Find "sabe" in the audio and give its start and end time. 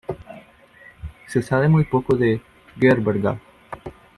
1.43-1.67